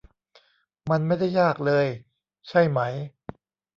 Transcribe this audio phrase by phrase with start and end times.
[0.89, 1.87] มันไม่ได้ยากเลย
[2.47, 2.79] ใช่ไหม